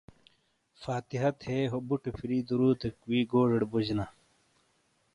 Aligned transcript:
فاتحہ 0.83 1.29
تھے 1.41 1.57
ہو 1.71 1.77
بُٹے 1.87 2.11
پھِیری 2.17 2.39
درودیک 2.47 2.95
وی 3.09 3.19
ہو 3.23 3.27
گوجوڑے 3.29 3.67
بوجینا۔ 3.71 4.05